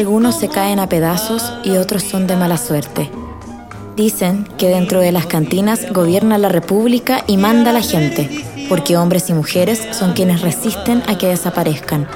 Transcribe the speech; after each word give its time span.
Algunos 0.00 0.36
se 0.36 0.48
caen 0.48 0.78
a 0.78 0.88
pedazos 0.88 1.52
y 1.62 1.76
otros 1.76 2.02
son 2.02 2.26
de 2.26 2.34
mala 2.34 2.56
suerte. 2.56 3.10
Dicen 3.96 4.48
que 4.56 4.68
dentro 4.68 5.00
de 5.00 5.12
las 5.12 5.26
cantinas 5.26 5.92
gobierna 5.92 6.38
la 6.38 6.48
república 6.48 7.22
y 7.26 7.36
manda 7.36 7.70
la 7.70 7.82
gente, 7.82 8.30
porque 8.70 8.96
hombres 8.96 9.28
y 9.28 9.34
mujeres 9.34 9.86
son 9.92 10.14
quienes 10.14 10.40
resisten 10.40 11.02
a 11.06 11.18
que 11.18 11.26
desaparezcan. 11.26 12.08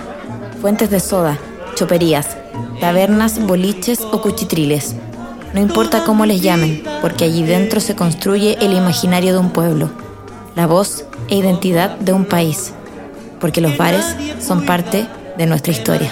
Fuentes 0.62 0.88
de 0.88 0.98
soda, 0.98 1.38
choperías, 1.74 2.38
tabernas, 2.80 3.38
boliches 3.47 4.01
o 4.01 4.23
cuchitriles. 4.23 4.95
No 5.52 5.60
importa 5.60 6.05
cómo 6.05 6.24
les 6.24 6.40
llamen, 6.40 6.82
porque 7.02 7.27
allí 7.27 7.43
dentro 7.43 7.80
se 7.80 7.95
construye 7.95 8.57
el 8.62 8.73
imaginario 8.73 9.35
de 9.35 9.40
un 9.40 9.51
pueblo, 9.51 9.90
la 10.57 10.66
voz 10.66 11.05
e 11.29 11.37
identidad 11.37 11.99
de 11.99 12.15
un 12.15 12.24
país, 12.24 12.73
porque 13.40 13.60
los 13.60 13.77
bares 13.77 14.07
son 14.40 14.65
parte 14.65 15.07
de 15.37 15.45
nuestra 15.45 15.73
historia. 15.73 16.10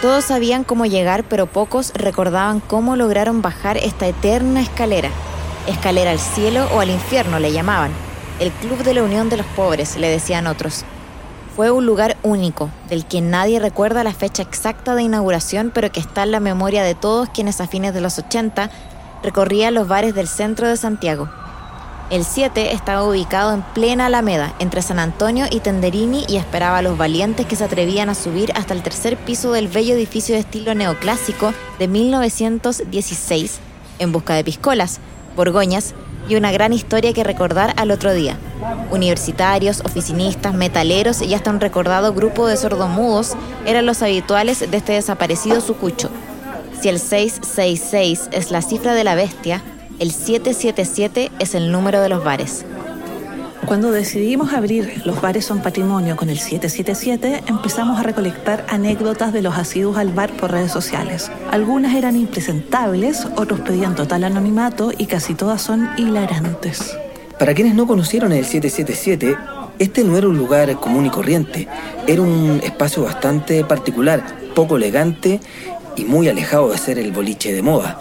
Todos 0.00 0.26
sabían 0.26 0.62
cómo 0.62 0.86
llegar, 0.86 1.24
pero 1.24 1.46
pocos 1.46 1.92
recordaban 1.92 2.60
cómo 2.60 2.94
lograron 2.94 3.42
bajar 3.42 3.78
esta 3.78 4.06
eterna 4.06 4.60
escalera. 4.60 5.10
Escalera 5.66 6.12
al 6.12 6.20
cielo 6.20 6.68
o 6.72 6.78
al 6.78 6.90
infierno 6.90 7.40
le 7.40 7.50
llamaban. 7.50 7.90
El 8.38 8.52
Club 8.52 8.84
de 8.84 8.94
la 8.94 9.02
Unión 9.02 9.28
de 9.28 9.38
los 9.38 9.46
Pobres, 9.46 9.96
le 9.96 10.08
decían 10.08 10.46
otros. 10.46 10.84
Fue 11.56 11.72
un 11.72 11.84
lugar 11.84 12.16
único, 12.22 12.70
del 12.88 13.06
que 13.06 13.20
nadie 13.20 13.58
recuerda 13.58 14.04
la 14.04 14.14
fecha 14.14 14.44
exacta 14.44 14.94
de 14.94 15.02
inauguración, 15.02 15.72
pero 15.74 15.90
que 15.90 15.98
está 15.98 16.22
en 16.22 16.30
la 16.30 16.38
memoria 16.38 16.84
de 16.84 16.94
todos 16.94 17.28
quienes 17.30 17.60
a 17.60 17.66
fines 17.66 17.92
de 17.92 18.00
los 18.00 18.20
80 18.20 18.70
recorrían 19.24 19.74
los 19.74 19.88
bares 19.88 20.14
del 20.14 20.28
centro 20.28 20.68
de 20.68 20.76
Santiago. 20.76 21.28
El 22.10 22.24
7 22.24 22.72
estaba 22.72 23.04
ubicado 23.04 23.52
en 23.52 23.60
plena 23.60 24.06
Alameda, 24.06 24.54
entre 24.60 24.80
San 24.80 24.98
Antonio 24.98 25.44
y 25.50 25.60
Tenderini, 25.60 26.24
y 26.26 26.36
esperaba 26.36 26.78
a 26.78 26.82
los 26.82 26.96
valientes 26.96 27.44
que 27.44 27.54
se 27.54 27.64
atrevían 27.64 28.08
a 28.08 28.14
subir 28.14 28.50
hasta 28.54 28.72
el 28.72 28.82
tercer 28.82 29.18
piso 29.18 29.52
del 29.52 29.68
bello 29.68 29.94
edificio 29.94 30.34
de 30.34 30.40
estilo 30.40 30.74
neoclásico 30.74 31.52
de 31.78 31.86
1916, 31.86 33.58
en 33.98 34.12
busca 34.12 34.32
de 34.32 34.42
piscolas, 34.42 35.00
borgoñas 35.36 35.94
y 36.30 36.36
una 36.36 36.50
gran 36.50 36.72
historia 36.72 37.12
que 37.12 37.24
recordar 37.24 37.74
al 37.76 37.90
otro 37.90 38.14
día. 38.14 38.38
Universitarios, 38.90 39.80
oficinistas, 39.80 40.54
metaleros 40.54 41.20
y 41.20 41.34
hasta 41.34 41.50
un 41.50 41.60
recordado 41.60 42.14
grupo 42.14 42.46
de 42.46 42.56
sordomudos 42.56 43.34
eran 43.66 43.84
los 43.84 44.00
habituales 44.00 44.70
de 44.70 44.78
este 44.78 44.94
desaparecido 44.94 45.60
sucucho. 45.60 46.08
Si 46.80 46.88
el 46.88 47.00
666 47.00 48.30
es 48.32 48.50
la 48.50 48.62
cifra 48.62 48.94
de 48.94 49.04
la 49.04 49.14
bestia, 49.14 49.62
el 49.98 50.12
777 50.12 51.30
es 51.38 51.54
el 51.54 51.72
número 51.72 52.00
de 52.00 52.08
los 52.08 52.22
bares. 52.22 52.64
Cuando 53.66 53.90
decidimos 53.90 54.54
abrir 54.54 55.02
Los 55.04 55.20
bares 55.20 55.44
son 55.44 55.60
patrimonio 55.60 56.16
con 56.16 56.30
el 56.30 56.38
777, 56.38 57.42
empezamos 57.48 57.98
a 57.98 58.02
recolectar 58.02 58.64
anécdotas 58.68 59.32
de 59.32 59.42
los 59.42 59.58
asiduos 59.58 59.98
al 59.98 60.12
bar 60.12 60.32
por 60.32 60.52
redes 60.52 60.72
sociales. 60.72 61.30
Algunas 61.50 61.94
eran 61.94 62.16
impresentables, 62.16 63.26
otros 63.36 63.60
pedían 63.60 63.94
total 63.94 64.24
anonimato 64.24 64.92
y 64.96 65.06
casi 65.06 65.34
todas 65.34 65.60
son 65.60 65.90
hilarantes. 65.98 66.96
Para 67.38 67.54
quienes 67.54 67.74
no 67.74 67.86
conocieron 67.86 68.32
el 68.32 68.44
777, 68.44 69.36
este 69.78 70.04
no 70.04 70.16
era 70.16 70.28
un 70.28 70.38
lugar 70.38 70.74
común 70.76 71.06
y 71.06 71.10
corriente, 71.10 71.68
era 72.06 72.22
un 72.22 72.60
espacio 72.64 73.02
bastante 73.02 73.64
particular, 73.64 74.24
poco 74.54 74.76
elegante 74.76 75.40
y 75.94 76.04
muy 76.04 76.28
alejado 76.28 76.70
de 76.70 76.78
ser 76.78 76.98
el 76.98 77.12
boliche 77.12 77.52
de 77.52 77.62
moda. 77.62 78.00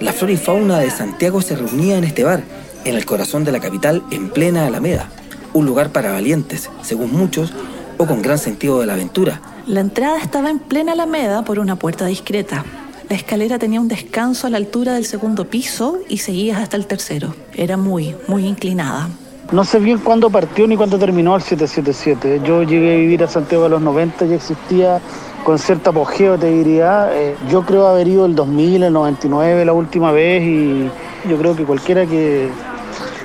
La 0.00 0.14
flora 0.14 0.32
y 0.32 0.38
fauna 0.38 0.78
de 0.78 0.90
Santiago 0.90 1.42
se 1.42 1.56
reunía 1.56 1.98
en 1.98 2.04
este 2.04 2.24
bar, 2.24 2.42
en 2.86 2.96
el 2.96 3.04
corazón 3.04 3.44
de 3.44 3.52
la 3.52 3.60
capital, 3.60 4.02
en 4.10 4.30
plena 4.30 4.66
Alameda. 4.66 5.10
Un 5.52 5.66
lugar 5.66 5.92
para 5.92 6.12
valientes, 6.12 6.70
según 6.80 7.12
muchos, 7.12 7.52
o 7.98 8.06
con 8.06 8.22
gran 8.22 8.38
sentido 8.38 8.80
de 8.80 8.86
la 8.86 8.94
aventura. 8.94 9.42
La 9.66 9.80
entrada 9.80 10.18
estaba 10.18 10.48
en 10.48 10.58
plena 10.58 10.92
Alameda 10.92 11.44
por 11.44 11.58
una 11.58 11.76
puerta 11.76 12.06
discreta. 12.06 12.64
La 13.10 13.16
escalera 13.16 13.58
tenía 13.58 13.78
un 13.78 13.88
descanso 13.88 14.46
a 14.46 14.50
la 14.50 14.56
altura 14.56 14.94
del 14.94 15.04
segundo 15.04 15.50
piso 15.50 15.98
y 16.08 16.18
seguía 16.18 16.58
hasta 16.58 16.78
el 16.78 16.86
tercero. 16.86 17.34
Era 17.52 17.76
muy, 17.76 18.16
muy 18.26 18.46
inclinada. 18.46 19.10
No 19.52 19.64
sé 19.64 19.80
bien 19.80 19.98
cuándo 19.98 20.30
partió 20.30 20.68
ni 20.68 20.76
cuándo 20.76 20.96
terminó 20.96 21.34
el 21.34 21.42
777. 21.42 22.42
Yo 22.44 22.62
llegué 22.62 22.94
a 22.94 22.96
vivir 22.98 23.24
a 23.24 23.26
Santiago 23.26 23.64
a 23.64 23.68
los 23.68 23.82
90 23.82 24.26
y 24.26 24.34
existía 24.34 25.00
con 25.44 25.58
cierto 25.58 25.90
apogeo, 25.90 26.38
te 26.38 26.48
diría. 26.48 27.10
Eh, 27.12 27.34
yo 27.48 27.62
creo 27.66 27.88
haber 27.88 28.06
ido 28.06 28.26
el 28.26 28.36
2000, 28.36 28.84
el 28.84 28.92
99 28.92 29.64
la 29.64 29.72
última 29.72 30.12
vez 30.12 30.44
y 30.44 30.88
yo 31.28 31.36
creo 31.36 31.56
que 31.56 31.64
cualquiera 31.64 32.06
que, 32.06 32.48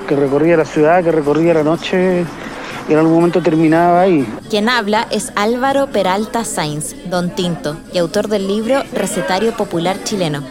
que 0.07 0.15
recorría 0.15 0.57
la 0.57 0.65
ciudad, 0.65 1.03
que 1.03 1.11
recorría 1.11 1.53
la 1.53 1.63
noche, 1.63 2.25
en 2.89 2.97
algún 2.97 3.13
momento 3.13 3.43
terminaba 3.43 4.01
ahí. 4.01 4.27
Quien 4.49 4.67
habla 4.67 5.05
es 5.11 5.31
Álvaro 5.35 5.91
Peralta 5.91 6.43
Sainz, 6.43 6.95
Don 7.07 7.35
Tinto, 7.35 7.77
y 7.93 7.99
autor 7.99 8.29
del 8.29 8.47
libro 8.47 8.81
Recetario 8.93 9.51
Popular 9.55 9.97
Chileno. 10.03 10.41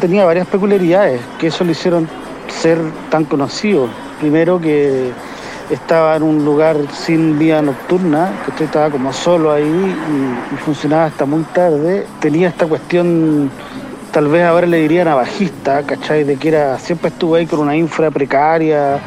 Tenía 0.00 0.24
varias 0.24 0.46
peculiaridades 0.46 1.20
que 1.40 1.48
eso 1.48 1.64
lo 1.64 1.72
hicieron 1.72 2.08
ser 2.48 2.78
tan 3.10 3.24
conocido. 3.24 3.88
Primero 4.20 4.60
que 4.60 5.12
estaba 5.70 6.16
en 6.16 6.22
un 6.22 6.44
lugar 6.44 6.76
sin 6.92 7.38
vía 7.38 7.60
nocturna, 7.60 8.30
que 8.56 8.64
estaba 8.64 8.90
como 8.90 9.12
solo 9.12 9.52
ahí 9.52 9.64
y, 9.64 10.56
funcionaba 10.56 11.06
hasta 11.06 11.26
muy 11.26 11.42
tarde. 11.42 12.06
Tenía 12.20 12.48
esta 12.48 12.66
cuestión, 12.66 13.50
tal 14.12 14.28
vez 14.28 14.44
ahora 14.44 14.66
le 14.66 14.78
diría 14.78 15.04
navajista, 15.04 15.82
¿cachai? 15.82 16.24
De 16.24 16.36
que 16.36 16.48
era, 16.48 16.78
siempre 16.78 17.08
estuvo 17.08 17.34
ahí 17.34 17.46
con 17.46 17.60
una 17.60 17.76
infra 17.76 18.10
precaria, 18.10 18.98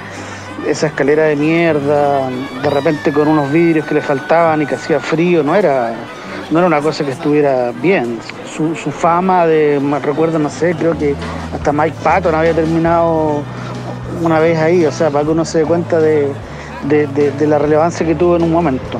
esa 0.67 0.87
escalera 0.87 1.23
de 1.23 1.35
mierda, 1.35 2.29
de 2.61 2.69
repente 2.69 3.11
con 3.11 3.27
unos 3.27 3.51
vidrios 3.51 3.85
que 3.85 3.95
le 3.95 4.01
faltaban 4.01 4.61
y 4.61 4.65
que 4.65 4.75
hacía 4.75 4.99
frío, 4.99 5.41
no 5.43 5.55
era, 5.55 5.93
no 6.51 6.59
era 6.59 6.67
una 6.67 6.81
cosa 6.81 7.05
que 7.05 7.11
estuviera 7.11 7.71
bien. 7.81 8.19
Su, 8.53 8.75
su 8.75 8.91
fama 8.91 9.47
de, 9.47 9.79
me 9.79 9.99
recuerdo, 9.99 10.37
no 10.37 10.49
sé, 10.49 10.75
creo 10.77 10.97
que 10.97 11.15
hasta 11.53 11.71
Mike 11.71 11.95
Patton 12.03 12.35
había 12.35 12.53
terminado 12.53 13.43
una 14.21 14.39
vez 14.39 14.57
ahí, 14.57 14.85
o 14.85 14.91
sea, 14.91 15.09
para 15.09 15.25
que 15.25 15.31
uno 15.31 15.45
se 15.45 15.59
dé 15.59 15.65
cuenta 15.65 15.99
de, 15.99 16.31
de, 16.87 17.07
de, 17.07 17.47
la 17.47 17.59
relevancia 17.59 18.05
que 18.05 18.15
tuvo 18.15 18.35
en 18.35 18.43
un 18.43 18.51
momento. 18.51 18.99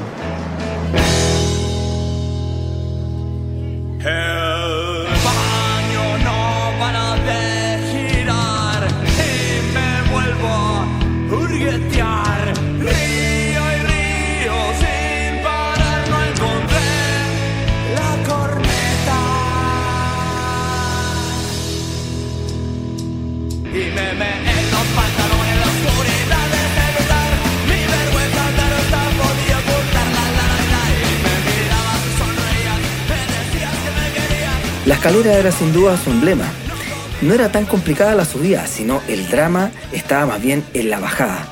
La 34.89 34.95
escalera 34.95 35.37
era 35.37 35.51
sin 35.51 35.71
duda 35.71 35.95
su 36.03 36.09
emblema. 36.09 36.45
No 37.21 37.35
era 37.35 37.51
tan 37.51 37.67
complicada 37.67 38.15
la 38.15 38.25
subida, 38.25 38.65
sino 38.65 39.03
el 39.07 39.29
drama 39.29 39.69
estaba 39.91 40.25
más 40.25 40.41
bien 40.41 40.65
en 40.73 40.89
la 40.89 40.99
bajada. 40.99 41.47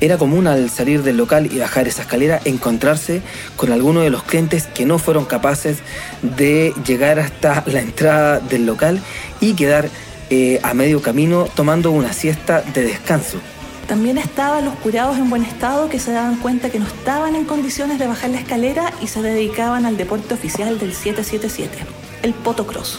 Era 0.00 0.18
común 0.18 0.48
al 0.48 0.68
salir 0.68 1.04
del 1.04 1.16
local 1.16 1.48
y 1.52 1.60
bajar 1.60 1.86
esa 1.86 2.02
escalera 2.02 2.40
encontrarse 2.44 3.22
con 3.54 3.70
alguno 3.70 4.00
de 4.00 4.10
los 4.10 4.24
clientes 4.24 4.66
que 4.66 4.84
no 4.84 4.98
fueron 4.98 5.26
capaces 5.26 5.78
de 6.22 6.74
llegar 6.84 7.20
hasta 7.20 7.62
la 7.66 7.78
entrada 7.78 8.40
del 8.40 8.66
local 8.66 8.98
y 9.40 9.54
quedar 9.54 9.88
eh, 10.30 10.58
a 10.64 10.74
medio 10.74 11.00
camino 11.00 11.46
tomando 11.54 11.92
una 11.92 12.12
siesta 12.12 12.62
de 12.62 12.82
descanso. 12.82 13.38
También 13.86 14.18
estaban 14.18 14.64
los 14.64 14.74
curados 14.80 15.18
en 15.18 15.30
buen 15.30 15.44
estado 15.44 15.88
que 15.88 16.00
se 16.00 16.10
daban 16.10 16.34
cuenta 16.38 16.68
que 16.70 16.80
no 16.80 16.86
estaban 16.88 17.36
en 17.36 17.44
condiciones 17.44 18.00
de 18.00 18.08
bajar 18.08 18.30
la 18.30 18.40
escalera 18.40 18.92
y 19.00 19.06
se 19.06 19.22
dedicaban 19.22 19.86
al 19.86 19.96
deporte 19.96 20.34
oficial 20.34 20.80
del 20.80 20.94
777, 20.94 21.78
el 22.26 22.34
potocross. 22.34 22.98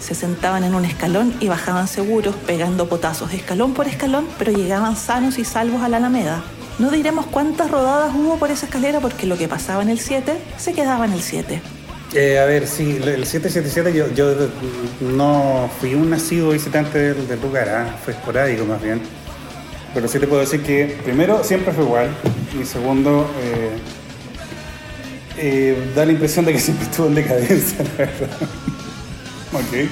Se 0.00 0.14
sentaban 0.14 0.64
en 0.64 0.74
un 0.74 0.84
escalón 0.84 1.34
y 1.40 1.48
bajaban 1.48 1.88
seguros, 1.88 2.34
pegando 2.46 2.88
potazos 2.88 3.32
escalón 3.32 3.74
por 3.74 3.86
escalón, 3.86 4.26
pero 4.38 4.52
llegaban 4.52 4.96
sanos 4.96 5.38
y 5.38 5.44
salvos 5.44 5.82
a 5.82 5.88
la 5.88 5.98
Alameda. 5.98 6.42
No 6.78 6.90
diremos 6.90 7.26
cuántas 7.26 7.70
rodadas 7.70 8.14
hubo 8.14 8.38
por 8.38 8.50
esa 8.50 8.66
escalera 8.66 9.00
porque 9.00 9.26
lo 9.26 9.36
que 9.36 9.48
pasaba 9.48 9.82
en 9.82 9.90
el 9.90 9.98
7 9.98 10.36
se 10.56 10.72
quedaba 10.72 11.04
en 11.04 11.12
el 11.12 11.22
7. 11.22 11.60
Eh, 12.14 12.38
a 12.38 12.44
ver, 12.44 12.66
sí, 12.66 12.98
el 13.02 13.26
777 13.26 13.92
yo, 13.92 14.12
yo 14.14 14.48
no 15.00 15.68
fui 15.80 15.94
un 15.94 16.08
nacido 16.08 16.50
visitante 16.50 17.14
del, 17.14 17.40
lugar, 17.40 17.68
¿ah? 17.68 17.96
fue 18.02 18.14
esporádico 18.14 18.64
más 18.64 18.82
bien. 18.82 19.00
Pero 19.92 20.08
sí 20.08 20.18
te 20.18 20.26
puedo 20.26 20.40
decir 20.40 20.62
que 20.62 20.98
primero 21.04 21.42
siempre 21.42 21.72
fue 21.72 21.84
igual 21.84 22.10
y 22.58 22.64
segundo 22.64 23.30
eh, 23.40 23.70
eh, 25.38 25.76
da 25.94 26.04
la 26.04 26.12
impresión 26.12 26.44
de 26.44 26.52
que 26.52 26.58
siempre 26.60 26.84
estuvo 26.86 27.06
en 27.08 27.14
decadencia, 27.14 27.78
la 27.84 27.90
verdad. 28.04 28.28
ok. 29.52 29.88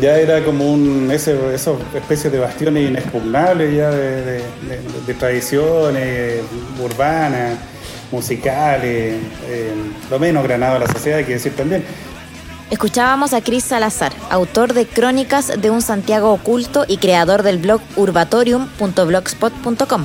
Ya 0.00 0.16
era 0.18 0.42
como 0.44 0.72
un, 0.72 1.08
ese, 1.12 1.36
esos 1.54 1.78
especies 1.94 2.32
de 2.32 2.40
bastiones 2.40 2.88
inexpugnables 2.90 3.72
ya 3.76 3.90
de, 3.90 4.22
de- 4.24 4.38
de- 4.42 4.80
de 5.06 5.14
tradiciones 5.14 6.40
urbanas, 6.82 7.56
musicales, 8.10 9.14
eh, 9.48 9.72
lo 10.10 10.18
menos 10.18 10.42
granado 10.42 10.74
de 10.74 10.80
la 10.80 10.88
sociedad, 10.92 11.18
hay 11.18 11.24
que 11.24 11.34
decir 11.34 11.54
también. 11.54 11.84
Escuchábamos 12.68 13.32
a 13.32 13.42
Cris 13.42 13.62
Salazar, 13.62 14.12
autor 14.28 14.74
de 14.74 14.86
Crónicas 14.86 15.52
de 15.60 15.70
un 15.70 15.82
Santiago 15.82 16.32
oculto 16.32 16.84
y 16.88 16.96
creador 16.96 17.44
del 17.44 17.58
blog 17.58 17.80
urbatorium.blogspot.com. 17.94 20.04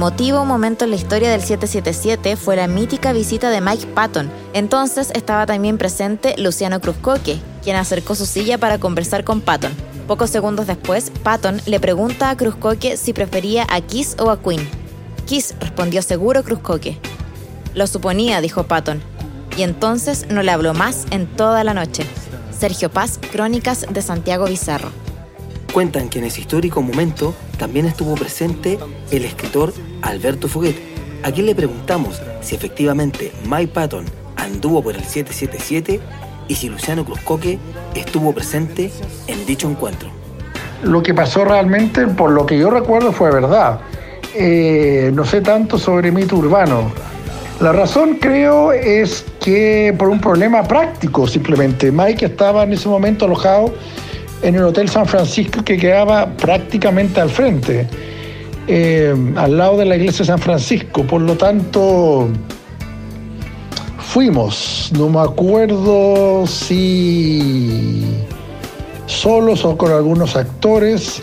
Emotivo 0.00 0.46
momento 0.46 0.86
en 0.86 0.92
la 0.92 0.96
historia 0.96 1.30
del 1.30 1.42
777 1.42 2.36
fue 2.36 2.56
la 2.56 2.66
mítica 2.66 3.12
visita 3.12 3.50
de 3.50 3.60
Mike 3.60 3.88
Patton. 3.88 4.30
Entonces 4.54 5.10
estaba 5.14 5.44
también 5.44 5.76
presente 5.76 6.34
Luciano 6.38 6.80
Cruzcoque, 6.80 7.38
quien 7.62 7.76
acercó 7.76 8.14
su 8.14 8.24
silla 8.24 8.56
para 8.56 8.78
conversar 8.78 9.24
con 9.24 9.42
Patton. 9.42 9.72
Pocos 10.08 10.30
segundos 10.30 10.66
después, 10.66 11.12
Patton 11.22 11.60
le 11.66 11.80
pregunta 11.80 12.30
a 12.30 12.36
Cruzcoque 12.38 12.96
si 12.96 13.12
prefería 13.12 13.66
a 13.68 13.82
Kiss 13.82 14.16
o 14.18 14.30
a 14.30 14.40
Queen. 14.40 14.66
Kiss 15.26 15.54
respondió 15.60 16.00
seguro 16.00 16.44
Cruzcoque. 16.44 16.98
Lo 17.74 17.86
suponía, 17.86 18.40
dijo 18.40 18.62
Patton. 18.62 19.02
Y 19.58 19.64
entonces 19.64 20.28
no 20.30 20.42
le 20.42 20.50
habló 20.50 20.72
más 20.72 21.04
en 21.10 21.26
toda 21.26 21.62
la 21.62 21.74
noche. 21.74 22.06
Sergio 22.58 22.90
Paz, 22.90 23.20
Crónicas 23.32 23.84
de 23.90 24.00
Santiago 24.00 24.46
Bizarro. 24.46 25.09
Cuentan 25.72 26.08
que 26.08 26.18
en 26.18 26.24
ese 26.24 26.40
histórico 26.40 26.82
momento 26.82 27.32
también 27.56 27.86
estuvo 27.86 28.16
presente 28.16 28.78
el 29.12 29.24
escritor 29.24 29.72
Alberto 30.02 30.48
Fuguet, 30.48 30.74
a 31.22 31.30
quien 31.30 31.46
le 31.46 31.54
preguntamos 31.54 32.20
si 32.40 32.56
efectivamente 32.56 33.30
Mike 33.48 33.72
Patton 33.72 34.04
anduvo 34.36 34.82
por 34.82 34.96
el 34.96 35.04
777 35.04 36.00
y 36.48 36.54
si 36.56 36.68
Luciano 36.68 37.04
Cruzcoque 37.04 37.60
estuvo 37.94 38.32
presente 38.34 38.90
en 39.28 39.46
dicho 39.46 39.70
encuentro. 39.70 40.08
Lo 40.82 41.04
que 41.04 41.14
pasó 41.14 41.44
realmente, 41.44 42.04
por 42.08 42.32
lo 42.32 42.46
que 42.46 42.58
yo 42.58 42.68
recuerdo, 42.70 43.12
fue 43.12 43.30
verdad. 43.30 43.80
Eh, 44.34 45.12
no 45.14 45.24
sé 45.24 45.40
tanto 45.40 45.78
sobre 45.78 46.10
mito 46.10 46.36
urbano. 46.36 46.90
La 47.60 47.72
razón 47.72 48.16
creo 48.20 48.72
es 48.72 49.24
que 49.40 49.94
por 49.96 50.08
un 50.08 50.20
problema 50.20 50.64
práctico 50.64 51.28
simplemente. 51.28 51.92
Mike 51.92 52.24
estaba 52.24 52.64
en 52.64 52.72
ese 52.72 52.88
momento 52.88 53.26
alojado 53.26 53.72
en 54.42 54.54
el 54.54 54.62
Hotel 54.62 54.88
San 54.88 55.06
Francisco 55.06 55.62
que 55.64 55.76
quedaba 55.76 56.26
prácticamente 56.36 57.20
al 57.20 57.30
frente, 57.30 57.86
eh, 58.66 59.14
al 59.36 59.56
lado 59.56 59.76
de 59.78 59.84
la 59.84 59.96
iglesia 59.96 60.20
de 60.20 60.26
San 60.26 60.38
Francisco. 60.38 61.04
Por 61.04 61.22
lo 61.22 61.36
tanto, 61.36 62.28
fuimos. 63.98 64.90
No 64.96 65.08
me 65.08 65.20
acuerdo 65.20 66.46
si 66.46 68.04
solos 69.06 69.64
o 69.64 69.76
con 69.76 69.92
algunos 69.92 70.36
actores. 70.36 71.22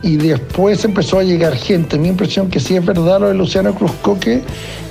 Y 0.00 0.16
después 0.16 0.84
empezó 0.84 1.18
a 1.18 1.24
llegar 1.24 1.56
gente. 1.56 1.98
Mi 1.98 2.08
impresión 2.08 2.48
que 2.48 2.60
sí 2.60 2.76
es 2.76 2.84
verdad 2.84 3.20
lo 3.20 3.28
de 3.28 3.34
Luciano 3.34 3.74
Cruzcoque, 3.74 4.42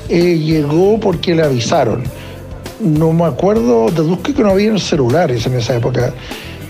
eh, 0.09 0.37
llegó 0.37 0.99
porque 0.99 1.33
le 1.33 1.43
avisaron. 1.43 2.03
No 2.81 3.13
me 3.13 3.23
acuerdo, 3.23 3.89
deduzco 3.89 4.33
que 4.33 4.43
no 4.43 4.51
había 4.51 4.77
celulares 4.77 5.45
en 5.47 5.55
esa 5.55 5.77
época, 5.77 6.13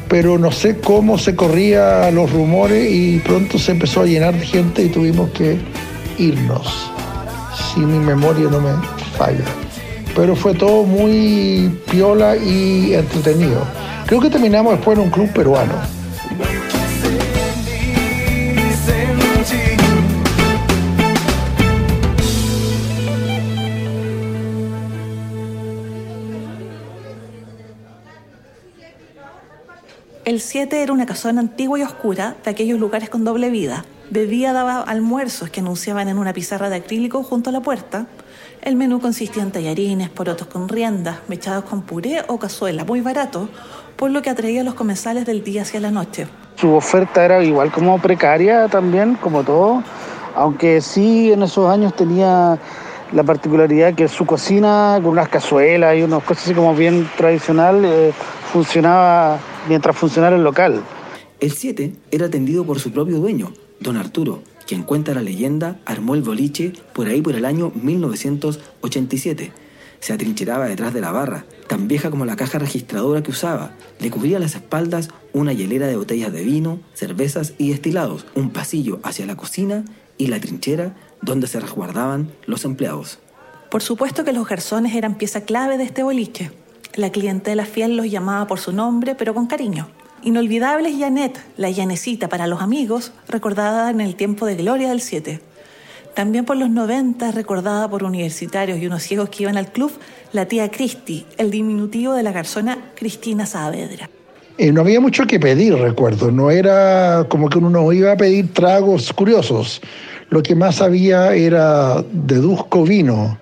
pero 0.10 0.38
no 0.38 0.52
sé 0.52 0.78
cómo 0.78 1.18
se 1.18 1.36
corrían 1.36 2.14
los 2.16 2.32
rumores 2.32 2.90
y 2.92 3.20
pronto 3.20 3.60
se 3.60 3.72
empezó 3.72 4.02
a 4.02 4.06
llenar 4.06 4.34
de 4.34 4.46
gente 4.46 4.84
y 4.84 4.90
tuvimos 4.90 5.30
que 5.32 5.58
irnos, 6.18 6.92
si 7.74 7.82
mi 7.82 8.00
memoria 8.00 8.48
no 8.50 8.62
me 8.62 8.72
falla. 9.18 9.46
Pero 10.16 10.36
fue 10.36 10.54
todo 10.54 10.84
muy 10.84 11.70
piola 11.92 12.36
y 12.36 12.94
entretenido. 12.94 13.62
Creo 14.08 14.20
que 14.20 14.30
terminamos 14.30 14.74
después 14.74 14.98
en 14.98 15.04
un 15.04 15.12
club 15.12 15.32
peruano. 15.34 15.74
El 30.38 30.42
7 30.42 30.84
era 30.84 30.94
una 30.94 31.08
casona 31.08 31.42
antigua 31.42 31.80
y 31.80 31.82
oscura 31.82 32.36
de 32.44 32.52
aquellos 32.52 32.80
lugares 32.80 33.10
con 33.10 33.24
doble 33.24 33.50
vida. 33.50 33.86
De 34.12 34.28
día 34.28 34.54
daba 34.54 34.82
almuerzos 34.82 35.50
que 35.50 35.62
anunciaban 35.62 36.10
en 36.10 36.20
una 36.20 36.32
pizarra 36.32 36.70
de 36.70 36.76
acrílico 36.76 37.24
junto 37.24 37.50
a 37.50 37.54
la 37.54 37.62
puerta. 37.62 38.06
El 38.62 38.76
menú 38.76 39.02
consistía 39.02 39.42
en 39.42 39.52
tallarines, 39.52 40.10
porotos 40.10 40.46
con 40.46 40.70
riendas, 40.70 41.18
mechados 41.28 41.64
con 41.64 41.82
puré 41.82 42.24
o 42.28 42.38
cazuela, 42.38 42.86
muy 42.86 43.02
barato, 43.02 43.50
por 43.96 44.12
lo 44.12 44.22
que 44.22 44.30
atraía 44.30 44.62
a 44.62 44.64
los 44.64 44.76
comensales 44.76 45.26
del 45.26 45.44
día 45.44 45.64
hacia 45.64 45.80
la 45.80 45.90
noche. 45.90 46.28
Su 46.58 46.72
oferta 46.72 47.26
era 47.26 47.44
igual 47.44 47.72
como 47.72 48.00
precaria 48.00 48.68
también, 48.68 49.16
como 49.16 49.44
todo, 49.44 49.82
aunque 50.36 50.82
sí 50.82 51.32
en 51.32 51.42
esos 51.42 51.68
años 51.68 51.96
tenía 51.96 52.60
la 53.12 53.24
particularidad 53.24 53.96
que 53.96 54.08
su 54.08 54.24
cocina 54.28 55.00
con 55.02 55.14
unas 55.14 55.30
cazuelas 55.30 55.98
y 55.98 56.04
unas 56.04 56.22
cosas 56.22 56.44
así 56.44 56.54
como 56.54 56.76
bien 56.76 57.10
tradicional 57.18 57.84
eh, 57.84 58.14
funcionaba 58.54 59.40
mientras 59.68 59.96
funcionara 59.96 60.36
el 60.36 60.44
local. 60.44 60.82
El 61.40 61.52
7 61.52 61.94
era 62.12 62.28
atendido 62.28 62.66
por 62.66 62.80
su 62.80 62.92
propio 62.92 63.20
dueño, 63.20 63.54
don 63.80 63.98
Arturo, 63.98 64.42
quien 64.66 64.84
cuenta 64.84 65.14
la 65.14 65.22
leyenda 65.22 65.80
armó 65.86 66.16
el 66.16 66.22
boliche 66.22 66.74
por 66.94 67.08
ahí 67.08 67.22
por 67.22 67.36
el 67.36 67.46
año 67.46 67.72
1987. 67.76 69.52
Se 70.00 70.14
atrincheraba 70.14 70.68
detrás 70.68 70.94
de 70.94 71.02
la 71.02 71.12
barra, 71.12 71.46
tan 71.68 71.88
vieja 71.88 72.10
como 72.10 72.26
la 72.26 72.36
caja 72.36 72.60
registradora 72.60 73.24
que 73.24 73.32
usaba. 73.32 73.72
Le 74.00 74.12
cubría 74.12 74.40
las 74.40 74.56
espaldas 74.56 75.10
una 75.34 75.54
hielera 75.54 75.88
de 75.88 75.96
botellas 75.96 76.34
de 76.34 76.44
vino, 76.44 76.80
cervezas 76.94 77.54
y 77.58 77.70
destilados, 77.70 78.26
un 78.36 78.50
pasillo 78.50 79.00
hacia 79.04 79.26
la 79.26 79.38
cocina 79.38 79.86
y 80.18 80.28
la 80.28 80.40
trinchera 80.40 80.96
donde 81.22 81.48
se 81.48 81.60
resguardaban 81.60 82.32
los 82.46 82.66
empleados. 82.66 83.20
Por 83.70 83.82
supuesto 83.82 84.24
que 84.24 84.34
los 84.34 84.48
garzones 84.48 84.96
eran 84.96 85.16
pieza 85.16 85.42
clave 85.42 85.78
de 85.78 85.84
este 85.84 86.04
boliche. 86.04 86.52
La 86.96 87.12
clientela 87.12 87.66
fiel 87.66 87.96
los 87.96 88.10
llamaba 88.10 88.48
por 88.48 88.60
su 88.60 88.72
nombre, 88.72 89.16
pero 89.16 89.34
con 89.34 89.48
cariño. 89.48 89.88
Inolvidable 90.24 90.90
es 90.90 91.00
Janet, 91.00 91.40
la 91.58 91.70
llanecita 91.70 92.28
para 92.28 92.48
los 92.48 92.62
amigos, 92.62 93.12
recordada 93.28 93.90
en 93.92 94.02
el 94.02 94.16
tiempo 94.16 94.46
de 94.46 94.56
gloria 94.56 94.90
del 94.90 95.02
7. 95.02 95.40
También 96.16 96.46
por 96.46 96.58
los 96.58 96.72
90, 96.72 97.32
recordada 97.32 97.88
por 97.88 98.04
universitarios 98.04 98.80
y 98.80 98.88
unos 98.88 99.04
ciegos 99.04 99.30
que 99.30 99.44
iban 99.44 99.56
al 99.56 99.72
club, 99.72 99.92
la 100.34 100.48
tía 100.48 100.72
Cristi, 100.72 101.28
el 101.38 101.52
diminutivo 101.52 102.14
de 102.14 102.24
la 102.24 102.32
garzona 102.32 102.92
Cristina 102.96 103.46
Saavedra. 103.46 104.10
Eh, 104.58 104.72
no 104.72 104.82
había 104.82 105.00
mucho 105.00 105.28
que 105.28 105.40
pedir, 105.40 105.76
recuerdo. 105.76 106.32
No 106.32 106.50
era 106.50 107.28
como 107.30 107.48
que 107.48 107.60
uno 107.60 107.70
no 107.70 107.94
iba 107.94 108.14
a 108.14 108.18
pedir 108.18 108.52
tragos 108.52 109.14
curiosos. 109.14 109.80
Lo 110.32 110.42
que 110.42 110.56
más 110.56 110.82
había 110.82 111.36
era, 111.36 112.04
deduzco, 112.12 112.84
vino. 112.84 113.38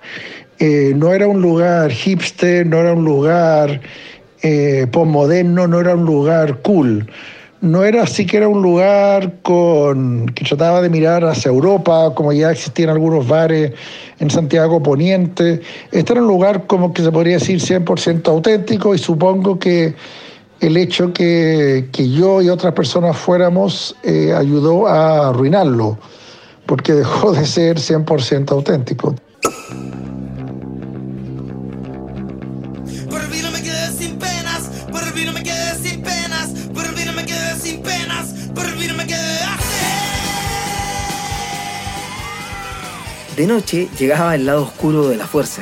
Eh, 0.60 0.94
no 0.96 1.14
era 1.14 1.28
un 1.28 1.42
lugar 1.42 1.92
hipster, 1.92 2.66
no 2.66 2.78
era 2.78 2.94
un 2.94 3.04
lugar 3.04 3.82
eh, 4.42 4.88
postmoderno, 4.92 5.68
no 5.68 5.80
era 5.80 5.96
un 5.96 6.06
lugar 6.06 6.62
cool. 6.62 7.10
No 7.62 7.84
era 7.84 8.04
así 8.04 8.26
que 8.26 8.38
era 8.38 8.48
un 8.48 8.62
lugar 8.62 9.42
con 9.42 10.28
que 10.28 10.46
trataba 10.46 10.82
de 10.82 10.90
mirar 10.90 11.26
hacia 11.26 11.50
Europa, 11.50 12.14
como 12.14 12.32
ya 12.32 12.52
existían 12.52 12.90
algunos 12.90 13.28
bares 13.28 13.72
en 14.20 14.30
Santiago 14.30 14.84
Poniente. 14.84 15.62
Este 15.92 16.14
era 16.14 16.22
un 16.22 16.28
lugar 16.28 16.68
como 16.68 16.94
que 16.94 17.02
se 17.02 17.12
podría 17.12 17.36
decir 17.40 17.60
100% 17.60 18.28
auténtico 18.28 18.94
y 18.94 19.00
supongo 19.00 19.58
que 19.58 19.96
el 20.60 20.78
hecho 20.78 21.12
que, 21.12 21.90
que 21.92 22.10
yo 22.10 22.42
y 22.42 22.50
otras 22.50 22.74
personas 22.74 23.18
fuéramos 23.18 23.96
eh, 24.04 24.34
ayudó 24.34 24.88
a 24.88 25.30
arruinarlo, 25.30 25.98
porque 26.66 26.94
dejó 26.94 27.32
de 27.32 27.46
ser 27.46 27.78
100% 27.78 28.52
auténtico. 28.52 29.16
Me 35.16 35.44
quedé 35.44 35.76
sin 35.82 36.02
penas, 36.02 36.50
me 37.16 37.26
quedé 37.26 37.60
sin 37.60 37.82
penas, 37.82 38.34
me 38.96 39.08
quedé 39.08 39.46
De 43.38 43.48
noche 43.48 43.88
llegaba 43.98 44.36
el 44.36 44.46
lado 44.46 44.64
oscuro 44.64 45.08
de 45.08 45.16
la 45.16 45.26
fuerza. 45.26 45.62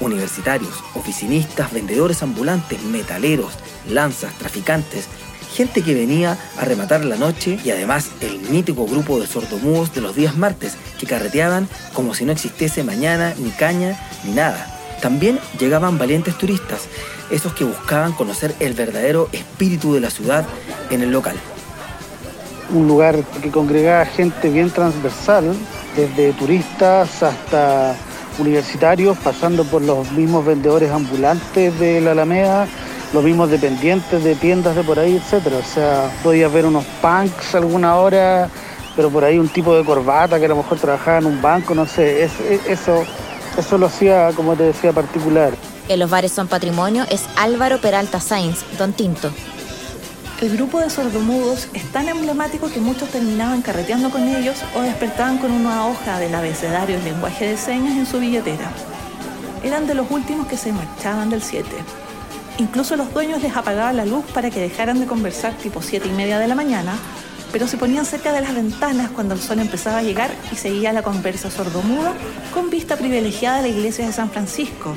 Universitarios, 0.00 0.72
oficinistas, 0.94 1.72
vendedores 1.72 2.22
ambulantes, 2.22 2.82
metaleros, 2.82 3.52
lanzas, 3.88 4.32
traficantes, 4.38 5.06
gente 5.52 5.82
que 5.82 5.94
venía 5.94 6.38
a 6.58 6.64
rematar 6.64 7.04
la 7.04 7.16
noche 7.16 7.58
y 7.64 7.70
además 7.70 8.10
el 8.20 8.40
mítico 8.50 8.86
grupo 8.86 9.20
de 9.20 9.26
sordomudos 9.26 9.94
de 9.94 10.00
los 10.00 10.14
días 10.14 10.36
martes 10.36 10.76
que 10.98 11.06
carreteaban 11.06 11.68
como 11.92 12.14
si 12.14 12.24
no 12.24 12.32
existiese 12.32 12.84
mañana, 12.84 13.34
ni 13.38 13.50
caña, 13.50 13.98
ni 14.24 14.32
nada. 14.32 14.81
También 15.02 15.38
llegaban 15.58 15.98
valientes 15.98 16.38
turistas, 16.38 16.86
esos 17.30 17.52
que 17.52 17.64
buscaban 17.64 18.12
conocer 18.12 18.54
el 18.60 18.72
verdadero 18.72 19.28
espíritu 19.32 19.92
de 19.92 20.00
la 20.00 20.08
ciudad 20.10 20.46
en 20.90 21.02
el 21.02 21.10
local. 21.10 21.36
un 22.70 22.88
lugar 22.88 23.16
que 23.42 23.50
congregaba 23.50 24.06
gente 24.06 24.48
bien 24.48 24.70
transversal, 24.70 25.52
desde 25.94 26.32
turistas 26.32 27.22
hasta 27.22 27.94
universitarios, 28.38 29.18
pasando 29.18 29.64
por 29.64 29.82
los 29.82 30.10
mismos 30.12 30.46
vendedores 30.46 30.90
ambulantes 30.90 31.78
de 31.78 32.00
la 32.00 32.12
Alameda, 32.12 32.66
los 33.12 33.22
mismos 33.24 33.50
dependientes 33.50 34.24
de 34.24 34.34
tiendas 34.36 34.74
de 34.74 34.82
por 34.84 34.98
ahí, 34.98 35.16
etcétera. 35.16 35.56
O 35.58 35.62
sea, 35.74 36.10
podías 36.22 36.50
ver 36.50 36.64
unos 36.64 36.84
punks 37.02 37.54
alguna 37.56 37.96
hora, 37.96 38.48
pero 38.96 39.10
por 39.10 39.22
ahí 39.24 39.38
un 39.38 39.50
tipo 39.50 39.76
de 39.76 39.84
corbata 39.84 40.38
que 40.38 40.46
a 40.46 40.48
lo 40.48 40.56
mejor 40.56 40.78
trabajaba 40.78 41.18
en 41.18 41.26
un 41.26 41.42
banco, 41.42 41.74
no 41.74 41.84
sé, 41.84 42.24
es- 42.24 42.40
es- 42.40 42.66
eso, 42.68 43.04
eso 43.56 43.78
lo 43.78 43.86
hacía, 43.86 44.30
como 44.34 44.56
te 44.56 44.64
decía, 44.64 44.92
particular. 44.92 45.54
En 45.88 45.98
los 45.98 46.10
bares 46.10 46.32
son 46.32 46.48
patrimonio 46.48 47.04
es 47.10 47.24
Álvaro 47.36 47.80
Peralta 47.80 48.20
Sainz, 48.20 48.64
Don 48.78 48.92
Tinto. 48.92 49.30
El 50.40 50.56
grupo 50.56 50.80
de 50.80 50.90
sordomudos 50.90 51.68
es 51.72 51.84
tan 51.92 52.08
emblemático 52.08 52.68
que 52.68 52.80
muchos 52.80 53.08
terminaban 53.10 53.62
carreteando 53.62 54.10
con 54.10 54.26
ellos 54.26 54.56
o 54.74 54.80
despertaban 54.80 55.38
con 55.38 55.52
una 55.52 55.86
hoja 55.86 56.18
del 56.18 56.34
abecedario 56.34 56.96
en 56.96 57.04
lenguaje 57.04 57.46
de 57.46 57.56
señas 57.56 57.96
en 57.96 58.06
su 58.06 58.18
billetera. 58.18 58.72
Eran 59.62 59.86
de 59.86 59.94
los 59.94 60.10
últimos 60.10 60.48
que 60.48 60.56
se 60.56 60.72
marchaban 60.72 61.30
del 61.30 61.42
7. 61.42 61.68
Incluso 62.58 62.96
los 62.96 63.12
dueños 63.14 63.40
les 63.40 63.56
apagaban 63.56 63.96
la 63.96 64.04
luz 64.04 64.24
para 64.34 64.50
que 64.50 64.60
dejaran 64.60 64.98
de 64.98 65.06
conversar 65.06 65.54
tipo 65.54 65.80
7 65.80 66.08
y 66.08 66.12
media 66.12 66.38
de 66.38 66.48
la 66.48 66.54
mañana, 66.54 66.96
pero 67.52 67.68
se 67.68 67.76
ponían 67.76 68.06
cerca 68.06 68.32
de 68.32 68.40
las 68.40 68.54
ventanas 68.54 69.10
cuando 69.10 69.34
el 69.34 69.40
sol 69.40 69.60
empezaba 69.60 69.98
a 69.98 70.02
llegar 70.02 70.30
y 70.50 70.56
seguía 70.56 70.92
la 70.92 71.02
conversa 71.02 71.50
sordomuda 71.50 72.14
con 72.52 72.70
vista 72.70 72.96
privilegiada 72.96 73.58
a 73.58 73.62
la 73.62 73.68
iglesia 73.68 74.06
de 74.06 74.12
San 74.12 74.30
Francisco, 74.30 74.96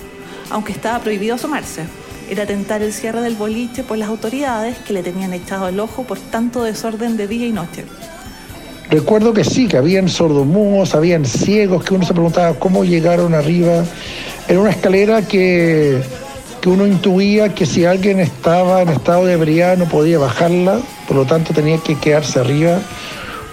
aunque 0.49 0.71
estaba 0.71 0.99
prohibido 0.99 1.35
asomarse. 1.35 1.83
Era 2.29 2.45
tentar 2.45 2.81
el 2.81 2.93
cierre 2.93 3.21
del 3.21 3.35
boliche 3.35 3.83
por 3.83 3.97
las 3.97 4.09
autoridades 4.09 4.77
que 4.79 4.93
le 4.93 5.03
tenían 5.03 5.33
echado 5.33 5.67
el 5.67 5.79
ojo 5.79 6.03
por 6.03 6.17
tanto 6.17 6.63
desorden 6.63 7.17
de 7.17 7.27
día 7.27 7.45
y 7.45 7.51
noche. 7.51 7.85
Recuerdo 8.89 9.33
que 9.33 9.43
sí, 9.43 9.67
que 9.67 9.77
habían 9.77 10.09
sordomudos, 10.09 10.95
habían 10.95 11.25
ciegos, 11.25 11.83
que 11.83 11.93
uno 11.93 12.05
se 12.05 12.13
preguntaba 12.13 12.53
cómo 12.53 12.83
llegaron 12.83 13.33
arriba. 13.33 13.83
Era 14.47 14.59
una 14.59 14.69
escalera 14.69 15.23
que, 15.23 16.01
que 16.65 16.71
uno 16.71 16.87
intuía 16.87 17.53
que 17.53 17.67
si 17.67 17.85
alguien 17.85 18.19
estaba 18.19 18.81
en 18.81 18.89
estado 18.89 19.27
de 19.27 19.33
ebriedad 19.33 19.77
no 19.77 19.85
podía 19.85 20.17
bajarla, 20.17 20.79
por 21.07 21.15
lo 21.15 21.23
tanto 21.23 21.53
tenía 21.53 21.77
que 21.77 21.93
quedarse 21.93 22.39
arriba, 22.39 22.79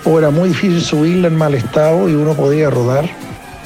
o 0.06 0.18
era 0.18 0.30
muy 0.30 0.48
difícil 0.48 0.80
subirla 0.80 1.28
en 1.28 1.36
mal 1.36 1.52
estado 1.52 2.08
y 2.08 2.14
uno 2.14 2.32
podía 2.32 2.70
rodar. 2.70 3.10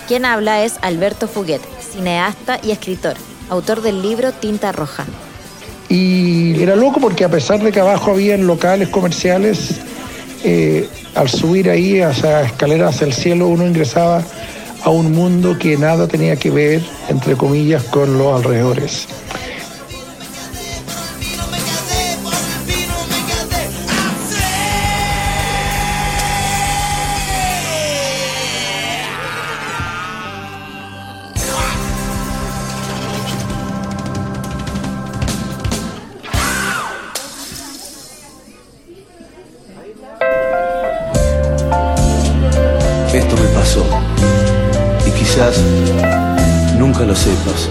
Quien 0.09 0.25
habla 0.25 0.65
es 0.65 0.81
Alberto 0.83 1.29
Fuguet, 1.29 1.61
cineasta 1.93 2.59
y 2.61 2.73
escritor, 2.73 3.15
autor 3.49 3.83
del 3.83 4.03
libro 4.03 4.33
Tinta 4.33 4.73
Roja. 4.73 5.07
Y 5.89 6.61
era 6.61 6.75
loco 6.75 6.99
porque 6.99 7.23
a 7.23 7.29
pesar 7.29 7.63
de 7.63 7.71
que 7.71 7.79
abajo 7.79 8.11
habían 8.11 8.49
locales 8.49 8.89
comerciales, 8.89 9.77
eh, 10.43 10.89
al 11.15 11.29
subir 11.29 11.71
ahí 11.71 12.01
hacia 12.01 12.43
escaleras 12.43 12.97
hacia 12.97 13.07
el 13.07 13.13
cielo 13.13 13.47
uno 13.47 13.65
ingresaba 13.65 14.25
a 14.83 14.91
un 14.91 15.13
mundo 15.13 15.57
que 15.57 15.77
nada 15.77 16.09
tenía 16.09 16.35
que 16.35 16.51
ver, 16.51 16.83
entre 17.09 17.37
comillas, 17.37 17.85
con 17.85 18.19
los 18.19 18.35
alrededores. 18.35 19.07
Quizás 45.37 45.61
nunca 46.79 47.01
lo 47.01 47.15
sepas. 47.15 47.69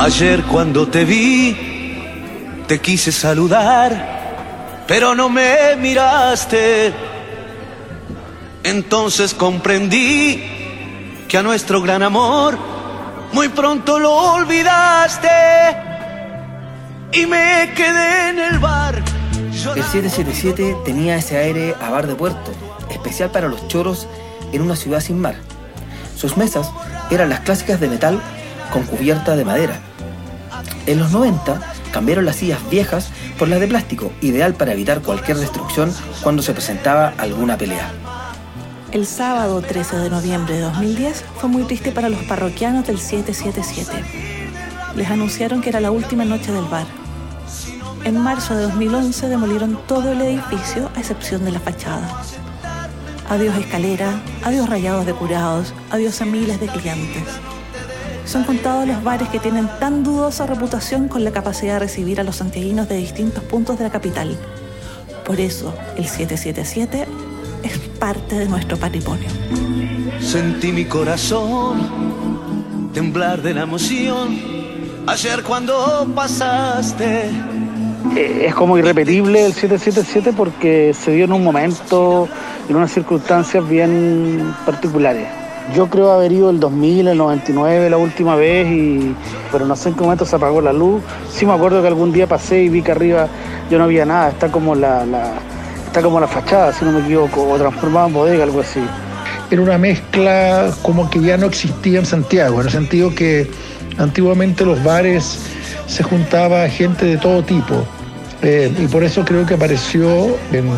Ayer 0.00 0.42
cuando 0.42 0.88
te 0.88 1.04
vi, 1.04 1.56
te 2.66 2.80
quise 2.80 3.12
saludar, 3.12 4.84
pero 4.88 5.14
no 5.14 5.28
me 5.28 5.76
miraste. 5.76 6.92
Entonces 8.64 9.34
comprendí 9.34 10.42
que 11.28 11.38
a 11.38 11.44
nuestro 11.44 11.80
gran 11.80 12.02
amor 12.02 12.58
muy 13.32 13.48
pronto 13.48 14.00
lo 14.00 14.32
olvidaste 14.32 15.28
y 17.12 17.24
me 17.24 17.72
quedé 17.76 18.30
en 18.30 18.38
el 18.40 18.58
bar. 18.58 18.96
El 18.96 19.84
777 19.84 20.76
tenía 20.84 21.18
ese 21.18 21.36
aire 21.36 21.76
a 21.80 21.88
bar 21.90 22.08
de 22.08 22.16
puerto, 22.16 22.50
especial 22.90 23.30
para 23.30 23.46
los 23.46 23.68
choros 23.68 24.08
en 24.56 24.62
una 24.62 24.76
ciudad 24.76 25.00
sin 25.00 25.20
mar. 25.20 25.36
Sus 26.16 26.36
mesas 26.36 26.70
eran 27.10 27.28
las 27.28 27.40
clásicas 27.40 27.80
de 27.80 27.88
metal 27.88 28.20
con 28.72 28.84
cubierta 28.84 29.36
de 29.36 29.44
madera. 29.44 29.80
En 30.86 30.98
los 30.98 31.12
90 31.12 31.60
cambiaron 31.92 32.24
las 32.24 32.36
sillas 32.36 32.58
viejas 32.70 33.10
por 33.38 33.48
las 33.48 33.60
de 33.60 33.68
plástico, 33.68 34.12
ideal 34.20 34.54
para 34.54 34.72
evitar 34.72 35.02
cualquier 35.02 35.36
destrucción 35.36 35.92
cuando 36.22 36.42
se 36.42 36.52
presentaba 36.52 37.12
alguna 37.18 37.56
pelea. 37.56 37.90
El 38.92 39.06
sábado 39.06 39.60
13 39.60 39.96
de 39.98 40.10
noviembre 40.10 40.54
de 40.54 40.60
2010 40.60 41.24
fue 41.38 41.48
muy 41.48 41.64
triste 41.64 41.92
para 41.92 42.08
los 42.08 42.22
parroquianos 42.24 42.86
del 42.86 42.98
777. 42.98 44.04
Les 44.94 45.10
anunciaron 45.10 45.60
que 45.60 45.68
era 45.68 45.80
la 45.80 45.90
última 45.90 46.24
noche 46.24 46.52
del 46.52 46.64
bar. 46.64 46.86
En 48.04 48.18
marzo 48.18 48.54
de 48.54 48.62
2011 48.62 49.28
demolieron 49.28 49.78
todo 49.86 50.12
el 50.12 50.22
edificio 50.22 50.88
a 50.94 51.00
excepción 51.00 51.44
de 51.44 51.52
la 51.52 51.60
fachada. 51.60 52.22
Adiós 53.28 53.56
escalera, 53.56 54.22
adiós 54.44 54.68
rayados 54.68 55.04
de 55.04 55.12
curados, 55.12 55.74
adiós 55.90 56.20
a 56.22 56.24
miles 56.24 56.60
de 56.60 56.68
clientes. 56.68 57.24
Son 58.24 58.44
contados 58.44 58.86
los 58.86 59.02
bares 59.02 59.28
que 59.28 59.40
tienen 59.40 59.68
tan 59.80 60.04
dudosa 60.04 60.46
reputación 60.46 61.08
con 61.08 61.24
la 61.24 61.32
capacidad 61.32 61.74
de 61.74 61.80
recibir 61.80 62.20
a 62.20 62.24
los 62.24 62.36
santiaguinos 62.36 62.88
de 62.88 62.96
distintos 62.96 63.42
puntos 63.44 63.78
de 63.78 63.84
la 63.84 63.90
capital. 63.90 64.36
Por 65.24 65.40
eso, 65.40 65.74
el 65.96 66.06
777 66.06 67.06
es 67.64 67.78
parte 67.98 68.38
de 68.38 68.46
nuestro 68.46 68.76
patrimonio. 68.76 69.28
Sentí 70.20 70.70
mi 70.72 70.84
corazón 70.84 72.06
temblar 72.94 73.42
de 73.42 73.54
la 73.54 73.62
emoción. 73.62 74.38
Ayer 75.06 75.42
cuando 75.42 76.06
pasaste, 76.14 77.30
es 78.14 78.54
como 78.54 78.78
irrepetible 78.78 79.44
el 79.46 79.52
777 79.52 80.32
porque 80.36 80.94
se 80.94 81.12
dio 81.12 81.24
en 81.24 81.32
un 81.32 81.42
momento, 81.44 82.28
en 82.68 82.76
unas 82.76 82.92
circunstancias 82.92 83.66
bien 83.68 84.54
particulares. 84.64 85.26
Yo 85.74 85.88
creo 85.88 86.12
haber 86.12 86.30
ido 86.30 86.50
el 86.50 86.60
2000, 86.60 87.08
el 87.08 87.18
99 87.18 87.90
la 87.90 87.96
última 87.96 88.36
vez, 88.36 88.68
y, 88.68 89.14
pero 89.50 89.66
no 89.66 89.74
sé 89.74 89.88
en 89.88 89.96
qué 89.96 90.02
momento 90.02 90.24
se 90.24 90.36
apagó 90.36 90.60
la 90.60 90.72
luz. 90.72 91.02
Sí 91.30 91.44
me 91.44 91.52
acuerdo 91.52 91.82
que 91.82 91.88
algún 91.88 92.12
día 92.12 92.26
pasé 92.28 92.62
y 92.62 92.68
vi 92.68 92.82
que 92.82 92.92
arriba 92.92 93.26
yo 93.70 93.78
no 93.78 93.84
había 93.84 94.06
nada, 94.06 94.28
está 94.28 94.48
como 94.48 94.74
la, 94.76 95.04
la- 95.04 95.32
está 95.86 96.02
como 96.02 96.20
la 96.20 96.28
fachada, 96.28 96.72
si 96.72 96.84
no 96.84 96.92
me 96.92 97.00
equivoco, 97.00 97.48
o 97.48 97.56
transformada 97.56 98.06
en 98.06 98.12
bodega, 98.14 98.44
algo 98.44 98.60
así. 98.60 98.80
Era 99.50 99.60
una 99.62 99.78
mezcla 99.78 100.70
como 100.82 101.10
que 101.10 101.20
ya 101.20 101.36
no 101.36 101.46
existía 101.46 101.98
en 101.98 102.06
Santiago, 102.06 102.60
en 102.60 102.66
el 102.66 102.72
sentido 102.72 103.14
que 103.14 103.50
Antiguamente 103.98 104.62
los 104.66 104.84
bares 104.84 105.38
se 105.86 106.02
juntaba 106.02 106.68
gente 106.68 107.06
de 107.06 107.16
todo 107.16 107.42
tipo. 107.42 107.82
Eh, 108.48 108.72
y 108.78 108.86
por 108.86 109.02
eso 109.02 109.24
creo 109.24 109.44
que 109.44 109.54
apareció 109.54 110.36
en 110.52 110.70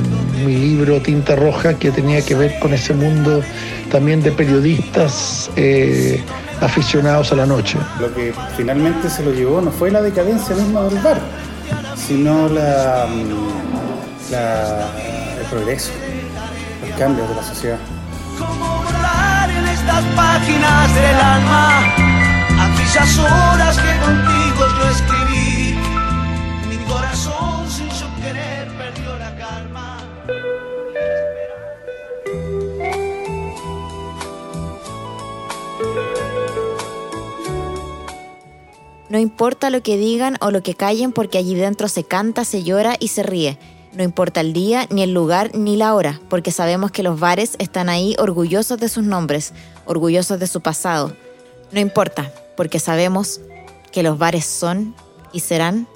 mi 0.47 0.57
libro 0.57 1.03
Tinta 1.03 1.37
Roja, 1.37 1.75
que 1.75 1.91
tenía 1.91 2.25
que 2.25 2.35
ver 2.35 2.59
con 2.61 2.73
ese 2.73 2.95
mundo 2.95 3.43
también 3.91 4.23
de 4.23 4.33
periodistas 4.33 5.51
eh, 5.55 6.23
aficionados 6.63 7.31
a 7.33 7.35
la 7.37 7.45
noche. 7.45 7.77
Lo 8.01 8.13
que 8.15 8.33
finalmente 8.57 9.11
se 9.11 9.23
lo 9.23 9.33
llevó 9.35 9.61
no 9.61 9.71
fue 9.71 9.91
la 9.91 10.01
decadencia 10.01 10.57
misma 10.57 10.85
del 10.85 10.99
bar, 11.01 11.21
sino 11.95 12.49
la, 12.49 13.07
mm, 13.07 14.33
la- 14.33 14.89
el 15.39 15.47
progreso, 15.51 15.91
el 16.87 16.95
cambio 16.99 17.29
de 17.29 17.35
la 17.35 17.43
sociedad. 17.43 17.79
Cómo 18.39 18.83
borrar 18.83 19.51
en 19.51 19.67
estas 19.69 20.05
páginas 20.17 20.95
del 20.95 21.17
alma 21.17 21.81
aquellas 22.65 23.19
horas 23.19 23.77
que 23.77 23.93
contigo 24.07 24.67
yo 24.79 24.89
escribí. 24.91 25.18
No 39.19 39.23
importa 39.23 39.69
lo 39.69 39.83
que 39.83 39.97
digan 39.97 40.37
o 40.41 40.53
lo 40.53 40.63
que 40.63 40.77
callen 40.77 41.11
porque 41.11 41.39
allí 41.39 41.57
dentro 41.57 41.89
se 41.89 42.05
canta, 42.05 42.45
se 42.45 42.63
llora 42.63 42.95
y 43.01 43.09
se 43.09 43.25
ríe. 43.25 43.59
No 43.93 44.05
importa 44.05 44.41
el 44.41 44.53
día, 44.53 44.87
ni 44.91 45.03
el 45.03 45.13
lugar, 45.13 45.57
ni 45.57 45.75
la 45.77 45.97
hora, 45.97 46.21
porque 46.29 46.53
sabemos 46.53 46.93
que 46.93 47.03
los 47.03 47.19
bares 47.19 47.57
están 47.59 47.89
ahí 47.89 48.15
orgullosos 48.21 48.79
de 48.79 48.89
sus 48.89 49.03
nombres, 49.03 49.55
orgullosos 49.87 50.39
de 50.39 50.47
su 50.47 50.61
pasado. 50.61 51.17
No 51.73 51.81
importa, 51.81 52.33
porque 52.57 52.79
sabemos 52.79 53.41
que 53.91 54.05
los 54.05 54.19
bares 54.19 54.45
son 54.45 54.95
y 55.33 55.41
serán 55.41 55.89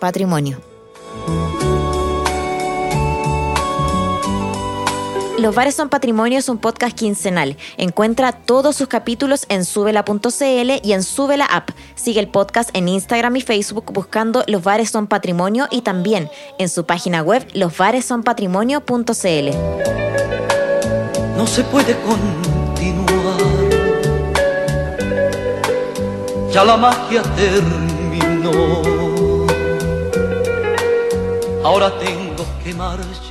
patrimonio. 0.00 0.58
Los 5.38 5.54
Bares 5.54 5.74
son 5.74 5.90
Patrimonio 5.90 6.38
es 6.38 6.48
un 6.48 6.56
podcast 6.56 6.96
quincenal. 6.96 7.58
Encuentra 7.76 8.32
todos 8.32 8.74
sus 8.74 8.88
capítulos 8.88 9.44
en 9.50 9.66
subela.cl 9.66 10.70
y 10.82 10.92
en 10.92 11.02
Subela 11.02 11.44
App. 11.44 11.68
Sigue 11.94 12.20
el 12.20 12.28
podcast 12.28 12.70
en 12.72 12.88
Instagram 12.88 13.36
y 13.36 13.42
Facebook 13.42 13.92
buscando 13.92 14.44
Los 14.46 14.62
Bares 14.62 14.88
son 14.90 15.06
Patrimonio 15.06 15.68
y 15.70 15.82
también 15.82 16.30
en 16.58 16.70
su 16.70 16.86
página 16.86 17.20
web 17.20 17.46
losbaresonpatrimonio.cl. 17.52 19.50
No 21.36 21.46
se 21.46 21.64
puede 21.64 21.94
continuar. 22.00 23.36
Ya 26.50 26.64
la 26.64 26.78
magia 26.78 27.22
terminó. 27.36 28.82
Ahora 31.62 31.92
tengo 31.98 32.46
que 32.64 32.72
marchar. 32.72 33.25